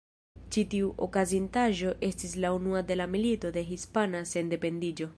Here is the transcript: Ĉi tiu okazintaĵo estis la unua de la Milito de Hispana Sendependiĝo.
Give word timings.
Ĉi 0.53 0.61
tiu 0.71 0.87
okazintaĵo 1.07 1.93
estis 2.09 2.35
la 2.47 2.53
unua 2.57 2.83
de 2.91 3.01
la 3.01 3.09
Milito 3.17 3.55
de 3.59 3.67
Hispana 3.73 4.27
Sendependiĝo. 4.35 5.09